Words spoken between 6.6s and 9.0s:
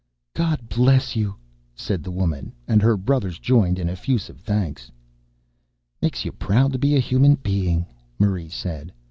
to be a human being," Marie said.